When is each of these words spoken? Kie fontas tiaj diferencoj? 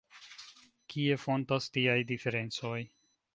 Kie 0.93 1.17
fontas 1.25 1.67
tiaj 1.77 1.99
diferencoj? 2.13 2.81